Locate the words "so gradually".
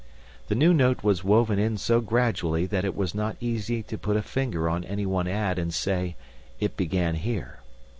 1.77-2.65